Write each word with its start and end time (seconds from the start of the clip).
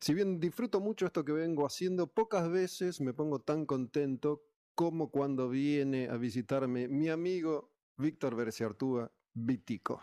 Si 0.00 0.14
bien 0.14 0.40
disfruto 0.40 0.80
mucho 0.80 1.06
esto 1.06 1.24
que 1.24 1.32
vengo 1.32 1.66
haciendo, 1.66 2.06
pocas 2.06 2.50
veces 2.50 3.00
me 3.00 3.14
pongo 3.14 3.40
tan 3.40 3.64
contento 3.64 4.42
como 4.74 5.10
cuando 5.10 5.48
viene 5.48 6.08
a 6.08 6.16
visitarme 6.16 6.86
mi 6.86 7.08
amigo 7.08 7.72
Víctor 7.96 8.36
Berciartúa, 8.36 9.10
Vitico. 9.32 10.02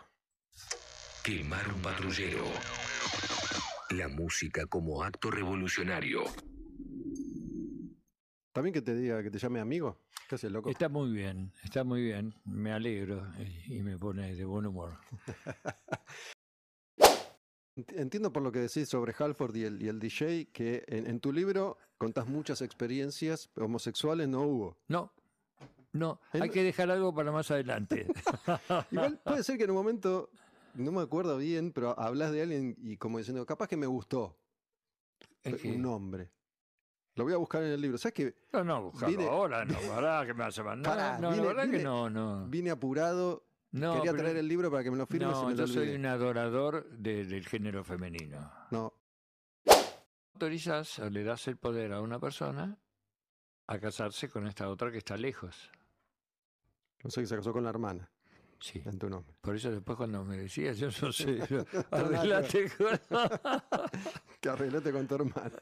Quemar 1.22 1.66
un 1.72 1.80
patrullero. 1.80 2.44
La 3.90 4.08
música 4.08 4.66
como 4.66 5.02
acto 5.02 5.30
revolucionario. 5.30 6.24
¿También 8.52 8.74
que 8.74 8.82
te 8.82 8.94
diga 8.94 9.22
que 9.22 9.30
te 9.30 9.38
llame 9.38 9.60
amigo? 9.60 10.00
¿Qué 10.28 10.34
haces, 10.34 10.50
loco? 10.50 10.70
Está 10.70 10.88
muy 10.88 11.12
bien, 11.12 11.52
está 11.62 11.84
muy 11.84 12.02
bien. 12.02 12.34
Me 12.44 12.72
alegro 12.72 13.26
y 13.38 13.76
y 13.76 13.82
me 13.82 13.96
pone 13.96 14.34
de 14.34 14.44
buen 14.44 14.66
humor. 14.66 14.98
Ent- 17.94 18.00
Entiendo 18.00 18.32
por 18.32 18.42
lo 18.42 18.52
que 18.52 18.60
decís 18.60 18.88
sobre 18.88 19.14
Halford 19.18 19.54
y 19.56 19.64
el, 19.64 19.82
y 19.82 19.88
el 19.88 19.98
DJ 19.98 20.48
que 20.52 20.84
en, 20.86 21.06
en 21.06 21.20
tu 21.20 21.32
libro 21.32 21.78
contás 21.98 22.26
muchas 22.26 22.60
experiencias 22.62 23.50
homosexuales, 23.56 24.28
no 24.28 24.42
hubo. 24.42 24.76
No, 24.88 25.12
no, 25.92 26.20
En- 26.32 26.42
hay 26.42 26.50
que 26.50 26.62
dejar 26.62 26.90
algo 26.90 27.14
para 27.14 27.30
más 27.32 27.50
adelante. 27.50 28.06
Igual 28.90 29.20
puede 29.24 29.42
ser 29.44 29.58
que 29.58 29.64
en 29.64 29.70
un 29.70 29.76
momento, 29.76 30.30
no 30.74 30.92
me 30.92 31.02
acuerdo 31.02 31.36
bien, 31.38 31.72
pero 31.72 31.98
hablas 31.98 32.32
de 32.32 32.42
alguien 32.42 32.76
y 32.78 32.96
como 32.96 33.18
diciendo, 33.18 33.44
capaz 33.46 33.68
que 33.68 33.76
me 33.76 33.86
gustó 33.86 34.36
Es 35.42 35.56
que- 35.60 35.70
un 35.72 35.82
nombre. 35.82 36.30
Lo 37.16 37.22
voy 37.22 37.32
a 37.32 37.36
buscar 37.36 37.62
en 37.62 37.70
el 37.70 37.80
libro. 37.80 37.96
¿Sabes 37.96 38.12
que 38.14 38.34
No, 38.52 38.64
no, 38.64 38.82
buscarlo 38.90 39.16
Vine- 39.16 39.28
ahora, 39.28 39.64
no, 39.64 39.78
¿verdad? 39.78 40.26
Que 40.26 40.34
me 40.34 40.42
hace 40.42 40.64
mal. 40.64 40.78
No, 40.78 40.82
Pará, 40.82 41.16
no, 41.20 41.30
vine- 41.30 41.42
la 41.42 41.46
verdad 41.46 41.64
vine- 41.66 41.78
que 41.78 41.84
no, 41.84 42.10
no. 42.10 42.48
vine 42.48 42.70
apurado? 42.72 43.44
No 43.80 43.94
quería 43.96 44.12
traer 44.16 44.36
el 44.36 44.48
libro 44.48 44.70
para 44.70 44.82
que 44.84 44.90
me 44.90 44.96
lo 44.96 45.06
firmes 45.06 45.28
y 45.36 45.40
No, 45.42 45.48
me 45.48 45.56
yo 45.56 45.66
soy 45.66 45.94
un 45.94 46.06
adorador 46.06 46.88
de- 46.90 47.24
del 47.24 47.46
género 47.46 47.84
femenino. 47.84 48.50
No, 48.70 48.92
Autorizas 50.34 50.98
o 50.98 51.08
le 51.10 51.22
das 51.22 51.46
el 51.48 51.56
poder 51.56 51.92
a 51.92 52.00
una 52.00 52.18
persona 52.18 52.76
a 53.68 53.78
casarse 53.78 54.28
con 54.28 54.46
esta 54.46 54.68
otra 54.68 54.90
que 54.90 54.98
está 54.98 55.16
lejos. 55.16 55.70
no 57.04 57.10
sé 57.10 57.20
que 57.20 57.26
se 57.26 57.36
casó 57.36 57.52
con 57.52 57.62
la 57.64 57.70
hermana 57.70 58.10
Sí. 58.60 58.80
en 58.84 58.98
tu 58.98 59.08
nombre. 59.10 59.36
Por 59.40 59.54
eso 59.56 59.70
después 59.70 59.96
cuando 59.96 60.24
me 60.24 60.36
decías, 60.38 60.78
yo 60.78 60.88
no 61.02 61.12
sé, 61.12 61.38
yo- 61.50 61.64
arreglate 61.90 62.70
con... 62.70 62.98
Que 64.40 64.48
arreglate 64.48 64.90
con 64.92 65.06
tu 65.06 65.14
hermana. 65.16 65.58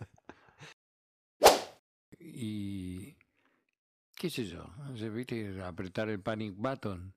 y 2.18 3.16
qué 4.16 4.30
sé 4.30 4.44
yo, 4.46 4.64
viste, 5.12 5.60
apretar 5.62 6.08
el 6.08 6.20
panic 6.20 6.54
button, 6.56 7.12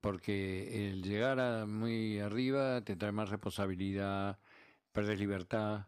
Porque 0.00 0.88
el 0.88 1.02
llegar 1.02 1.40
a 1.40 1.66
muy 1.66 2.20
arriba 2.20 2.80
te 2.82 2.96
trae 2.96 3.12
más 3.12 3.28
responsabilidad, 3.28 4.38
perdes 4.92 5.18
libertad, 5.18 5.86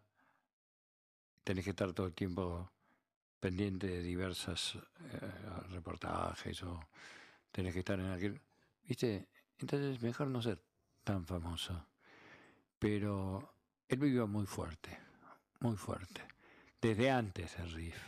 tenés 1.45 1.65
que 1.65 1.71
estar 1.71 1.93
todo 1.93 2.07
el 2.07 2.15
tiempo 2.15 2.71
pendiente 3.39 3.87
de 3.87 4.03
diversos 4.03 4.79
reportajes 5.71 6.63
o 6.63 6.81
tenés 7.53 7.73
que 7.73 7.81
estar 7.81 7.99
en 7.99 8.11
aquel, 8.11 8.41
viste, 8.87 9.29
entonces 9.59 10.03
mejor 10.03 10.29
no 10.29 10.43
ser 10.43 10.63
tan 11.05 11.25
famoso. 11.25 11.87
Pero 12.79 13.55
él 13.89 13.99
vivió 13.99 14.27
muy 14.27 14.47
fuerte, 14.47 14.99
muy 15.61 15.77
fuerte, 15.77 16.23
desde 16.81 17.11
antes 17.11 17.57
del 17.57 17.73
riff. 17.73 18.03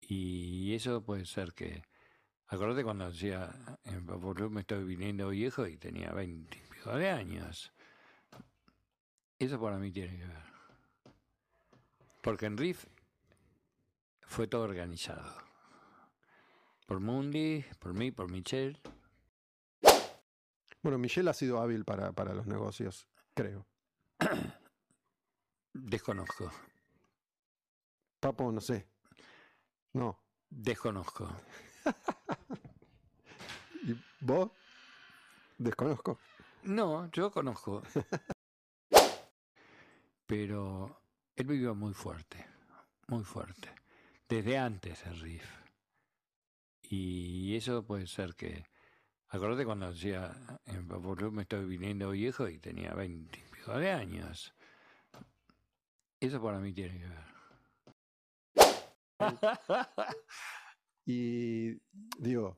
Y 0.00 0.74
eso 0.74 1.02
puede 1.02 1.26
ser 1.26 1.52
que. 1.52 1.82
Acordate 2.48 2.84
cuando 2.84 3.10
decía, 3.10 3.52
en 3.84 4.06
Popolú 4.06 4.50
me 4.50 4.60
estoy 4.60 4.84
viniendo 4.84 5.28
viejo 5.28 5.66
y 5.66 5.76
tenía 5.76 6.12
20 6.12 6.56
y 6.56 6.72
pico 6.72 6.96
de 6.96 7.10
años. 7.10 7.72
Eso 9.38 9.60
para 9.60 9.78
mí 9.78 9.90
tiene 9.90 10.16
que 10.16 10.26
ver. 10.26 10.44
Porque 12.22 12.46
en 12.46 12.56
Riff 12.56 12.86
fue 14.22 14.46
todo 14.46 14.62
organizado. 14.62 15.36
Por 16.86 17.00
Mundi, 17.00 17.64
por 17.80 17.94
mí, 17.94 18.12
por 18.12 18.30
Michelle. 18.30 18.80
Bueno, 20.82 20.98
Michelle 20.98 21.30
ha 21.30 21.34
sido 21.34 21.60
hábil 21.60 21.84
para, 21.84 22.12
para 22.12 22.32
los 22.32 22.46
negocios, 22.46 23.08
creo. 23.34 23.66
Desconozco, 25.72 26.50
Papo, 28.20 28.50
no 28.50 28.60
sé. 28.60 28.88
No. 29.92 30.18
desconozco. 30.50 31.28
¿Y 33.86 33.96
vos? 34.20 34.50
Desconozco. 35.58 36.18
No, 36.64 37.08
yo 37.12 37.30
conozco. 37.30 37.82
Pero 40.26 41.00
él 41.36 41.46
vivió 41.46 41.72
muy 41.76 41.94
fuerte, 41.94 42.44
muy 43.06 43.22
fuerte, 43.22 43.72
desde 44.28 44.58
antes 44.58 45.04
del 45.04 45.20
riff. 45.20 45.48
Y 46.82 47.54
eso 47.54 47.84
puede 47.84 48.08
ser 48.08 48.34
que. 48.34 48.64
Acordate 49.28 49.64
cuando 49.64 49.92
decía, 49.92 50.34
en 50.66 50.88
me 51.32 51.42
estoy 51.42 51.64
viniendo 51.66 52.10
viejo 52.10 52.48
y 52.48 52.58
tenía 52.58 52.92
20 52.92 53.38
y 53.38 53.42
pico 53.52 53.78
de 53.78 53.92
años. 53.92 54.52
Eso 56.18 56.42
para 56.42 56.58
mí 56.58 56.72
tiene 56.72 56.98
que 56.98 57.08
ver. 57.08 57.26
Y 61.08 61.78
digo, 62.18 62.56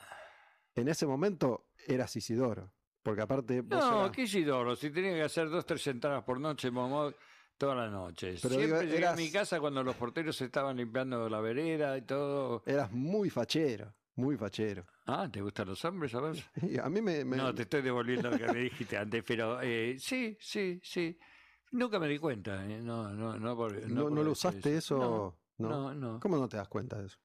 en 0.81 0.89
ese 0.89 1.07
momento 1.07 1.67
eras 1.87 2.15
Isidoro. 2.17 2.73
Porque 3.03 3.23
aparte 3.23 3.61
vos 3.63 3.85
No, 3.91 4.01
eras- 4.03 4.11
qué 4.13 4.23
Isidoro, 4.23 4.77
si 4.77 4.91
tenía 4.91 5.15
que 5.15 5.23
hacer 5.23 5.49
dos, 5.49 5.65
tres 5.65 5.87
entradas 5.87 6.25
por 6.25 6.39
noche, 6.41 6.71
mamá, 6.71 7.13
toda 7.57 7.75
la 7.75 7.89
noche. 7.89 8.35
Pero 8.43 8.55
Siempre 8.57 8.81
digo, 8.81 8.93
llegué 8.93 9.07
a 9.07 9.15
mi 9.17 9.31
casa 9.31 9.61
cuando 9.61 9.83
los 9.83 9.97
porteros 9.97 10.41
estaban 10.41 10.77
limpiando 10.77 11.29
la 11.29 11.41
vereda 11.41 11.97
y 11.97 12.03
todo. 12.03 12.63
eras 12.67 12.91
muy 12.93 13.31
fachero. 13.31 13.95
Muy 14.17 14.37
fachero. 14.37 14.85
Ah, 15.07 15.29
¿te 15.31 15.41
gustan 15.41 15.69
los 15.69 15.85
hombres, 15.85 16.13
a 16.15 16.21
ver? 16.21 16.37
A 16.83 16.91
mí 16.91 17.01
me... 17.01 17.25
me- 17.25 17.37
No, 17.37 17.55
te 17.55 17.63
estoy 17.63 17.83
devolviendo 17.83 18.31
lo 18.31 18.37
que 18.37 18.49
me 18.49 18.59
dijiste 18.59 18.97
antes, 18.99 19.23
pero 19.25 19.61
eh, 19.63 19.97
sí, 19.99 20.37
sí, 20.41 20.81
sí. 20.83 21.17
Nunca 21.71 21.99
me 22.01 22.09
di 22.09 22.19
cuenta, 22.19 22.67
eh, 22.67 22.81
no, 22.83 23.11
no, 23.11 23.39
no, 23.39 23.57
por- 23.57 23.81
no, 23.89 24.03
por 24.05 24.13
no 24.13 24.23
lo 24.25 24.33
usaste 24.33 24.77
eso. 24.77 25.37
No, 25.59 25.69
no, 25.69 25.95
no. 25.95 26.21
¿Cómo 26.21 26.37
no 26.37 26.49
te 26.49 26.57
das 26.57 26.67
cuenta 26.69 26.99
de 26.99 27.07
eso? 27.07 27.19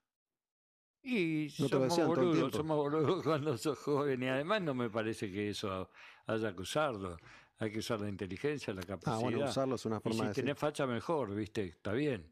Y 1.04 1.54
No 1.60 1.68
somos 1.68 1.98
boludos, 2.08 2.54
somos 2.54 2.78
boludos 2.78 3.24
cuando 3.24 3.58
sos 3.58 3.78
joven 3.80 4.24
y 4.24 4.28
además 4.28 4.62
no 4.62 4.74
me 4.74 4.90
parece 4.90 5.30
que 5.32 5.50
eso 5.50 5.90
haya 6.28 6.54
que 6.56 6.62
usarlo. 6.62 7.18
Hay 7.60 7.72
que 7.72 7.80
usar 7.80 8.00
la 8.02 8.10
inteligencia, 8.10 8.74
la 8.74 8.82
Ah, 8.82 8.86
capacidad. 8.88 9.20
bueno, 9.22 9.46
usarlo 9.46 9.76
es 9.76 9.86
una 9.86 9.98
y 9.98 10.02
forma 10.02 10.16
si 10.16 10.22
de 10.22 10.28
decir. 10.30 10.44
tenés 10.46 10.58
facha 10.60 10.88
mejor, 10.88 11.36
viste, 11.36 11.64
está 11.66 11.92
bien. 11.92 12.32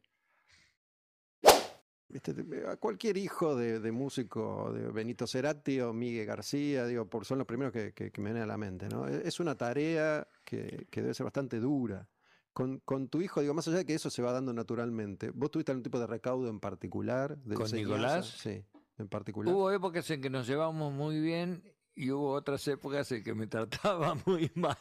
Viste, 2.10 2.34
te- 2.34 2.68
a 2.68 2.76
cualquier 2.76 3.16
hijo 3.18 3.56
de, 3.56 3.80
de 3.80 3.92
músico, 3.92 4.72
de 4.74 4.90
Benito 4.92 5.26
Cerati 5.26 5.80
o 5.80 5.94
Miguel 5.94 6.26
García, 6.26 6.86
digo, 6.86 7.06
por, 7.10 7.24
son 7.26 7.38
los 7.38 7.48
primeros 7.48 7.72
que, 7.72 7.94
que- 7.94 8.12
que 8.12 8.22
me 8.22 8.32
vienen 8.32 8.44
a 8.44 8.48
la 8.48 8.58
mente, 8.58 8.90
¿no? 8.90 9.08
Es 9.08 9.40
una 9.40 9.56
tarea 9.56 10.28
que, 10.44 10.88
que 10.90 11.02
debe 11.02 11.14
ser 11.14 11.24
bastante 11.24 11.60
dura. 11.60 12.06
Con, 12.54 12.80
con 12.80 13.08
tu 13.08 13.22
hijo, 13.22 13.40
digo, 13.42 13.54
más 13.54 13.68
allá 13.70 13.78
de 13.78 13.86
que 13.86 13.94
eso 13.94 14.10
se 14.10 14.22
va 14.22 14.34
dando 14.34 14.52
naturalmente, 14.54 15.30
¿vos 15.34 15.52
tuviste 15.52 15.72
algún 15.72 15.84
tipo 15.84 16.00
de 16.00 16.08
recaudo 16.08 16.50
en 16.50 16.60
particular? 16.60 17.38
De 17.38 17.56
¿Con? 17.56 17.72
Nicolás? 17.72 18.28
Sí, 18.28 18.62
en 18.98 19.08
particular. 19.08 19.54
Hubo 19.54 19.72
épocas 19.72 20.10
en 20.12 20.22
que 20.22 20.30
nos 20.30 20.48
llevamos 20.48 20.92
muy 20.92 21.22
bien 21.22 21.64
y 21.96 22.12
hubo 22.12 22.32
otras 22.34 22.68
épocas 22.68 23.10
en 23.14 23.24
que 23.24 23.34
me 23.34 23.48
trataba 23.48 24.16
muy 24.26 24.52
mal. 24.56 24.76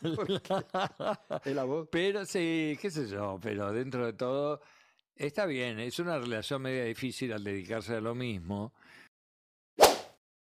¿Él 1.44 1.58
a 1.60 1.64
vos? 1.64 1.88
Pero 1.92 2.24
sí, 2.24 2.76
qué 2.80 2.90
sé 2.90 3.06
yo, 3.06 3.38
pero 3.40 3.72
dentro 3.72 4.04
de 4.04 4.14
todo 4.14 4.60
está 5.14 5.46
bien, 5.46 5.78
es 5.78 5.98
una 6.00 6.18
relación 6.18 6.62
media 6.62 6.82
difícil 6.84 7.32
al 7.32 7.44
dedicarse 7.44 7.94
a 7.94 8.00
lo 8.00 8.16
mismo. 8.16 8.72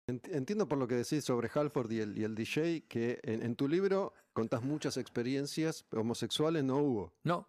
Ent- 0.07 0.27
Entiendo 0.33 0.67
por 0.67 0.77
lo 0.79 0.87
que 0.87 0.95
decís 0.95 1.23
sobre 1.23 1.49
Halford 1.53 1.91
y 1.91 1.99
el, 1.99 2.17
y 2.17 2.23
el 2.23 2.33
DJ 2.33 2.85
que 2.87 3.19
en, 3.21 3.43
en 3.43 3.55
tu 3.55 3.67
libro 3.67 4.13
contás 4.39 4.63
muchas 4.63 4.97
experiencias 4.97 5.85
homosexuales, 5.91 6.63
no 6.63 6.77
hubo. 6.77 7.13
No, 7.23 7.47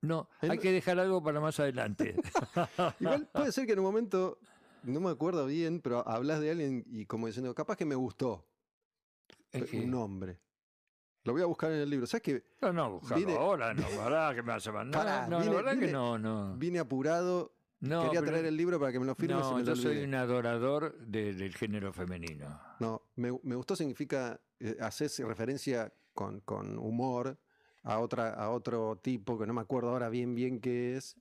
no, 0.00 0.28
hay 0.40 0.58
que 0.58 0.72
dejar 0.72 0.98
algo 0.98 1.22
para 1.22 1.40
más 1.40 1.58
adelante. 1.60 2.16
Igual 3.00 3.28
puede 3.32 3.52
ser 3.52 3.66
que 3.66 3.72
en 3.72 3.78
un 3.78 3.84
momento, 3.84 4.38
no 4.82 5.00
me 5.00 5.10
acuerdo 5.10 5.46
bien, 5.46 5.80
pero 5.80 6.06
hablas 6.08 6.40
de 6.40 6.50
alguien 6.50 6.84
y 6.90 7.06
como 7.06 7.26
diciendo, 7.26 7.54
capaz 7.54 7.76
que 7.76 7.84
me 7.84 7.94
gustó 7.94 8.46
un 9.54 9.90
nombre. 9.90 10.38
Lo 11.24 11.32
voy 11.34 11.42
a 11.42 11.46
buscar 11.46 11.70
en 11.70 11.78
el 11.78 11.88
libro. 11.88 12.04
¿Sabes 12.06 12.22
que 12.22 12.42
no, 12.60 12.72
no, 12.72 12.90
buscarlo 12.94 13.24
Vine- 13.26 13.36
ahora, 13.38 13.72
no, 13.74 13.82
verdad 13.96 14.34
que 14.34 14.42
me 14.42 14.52
hace 14.54 14.72
mal. 14.72 14.86
No, 14.90 14.98
Pará, 14.98 15.26
no, 15.28 15.38
vine- 15.38 15.50
la 15.50 15.56
verdad 15.56 15.72
vine- 15.74 15.86
que 15.86 15.92
no, 15.92 16.18
no. 16.18 16.56
vine 16.56 16.78
apurado? 16.80 17.54
No, 17.78 18.04
quería 18.04 18.22
traer 18.22 18.44
el 18.46 18.56
libro 18.56 18.78
para 18.80 18.90
que 18.92 18.98
me 19.00 19.06
lo 19.06 19.14
firmes 19.14 19.38
y 19.38 19.50
No, 19.50 19.56
me 19.58 19.64
yo 19.64 19.74
soy 19.76 20.02
un 20.04 20.14
adorador 20.14 20.98
de- 20.98 21.32
del 21.34 21.54
género 21.54 21.92
femenino. 21.92 22.60
No, 22.80 23.02
me, 23.16 23.36
me 23.44 23.54
gustó 23.54 23.76
significa, 23.76 24.40
eh, 24.58 24.76
haces 24.80 25.18
referencia 25.20 25.92
con, 26.12 26.40
con 26.40 26.78
humor 26.78 27.38
a, 27.82 27.98
otra, 27.98 28.30
a 28.30 28.50
otro 28.50 28.96
tipo 28.96 29.38
que 29.38 29.46
no 29.46 29.54
me 29.54 29.60
acuerdo 29.60 29.90
ahora 29.90 30.08
bien 30.08 30.34
bien 30.34 30.60
qué 30.60 30.96
es, 30.96 31.16